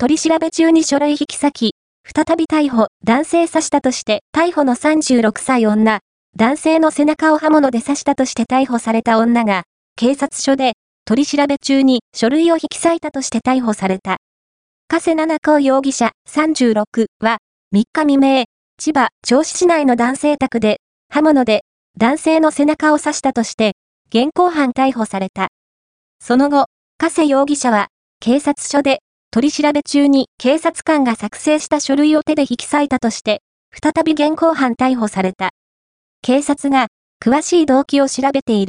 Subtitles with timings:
[0.00, 1.74] 取り調べ中に書類引き裂き、
[2.04, 5.98] 再び逮捕、男性刺したとして逮捕の36歳女、
[6.36, 9.64] 男性の背中を刃物で刺したとして逮捕された女が、
[9.96, 10.74] 警察署で
[11.04, 14.18] 取り調べ中に書類を引き裂いたとして逮捕された。
[14.86, 16.84] 加瀬七子容疑者36
[17.18, 17.38] は、
[17.74, 18.44] 3日未明、
[18.78, 20.76] 千葉、銚子市内の男性宅で、
[21.08, 21.62] 刃物で
[21.96, 23.72] 男性の背中を刺したとして、
[24.10, 25.48] 現行犯逮捕された。
[26.20, 26.66] その後、
[26.98, 27.88] 加瀬容疑者は、
[28.20, 29.00] 警察署で、
[29.30, 35.50] 取り調べ中に警察官が作成した書類を手で引き裂いたとして、再び現行犯逮捕された。
[36.22, 36.86] 警察が、
[37.22, 38.66] 詳しい動機を調べている。